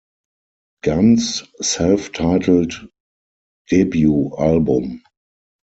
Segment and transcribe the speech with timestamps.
[0.81, 2.73] Guns' self-titled
[3.69, 5.03] debut album.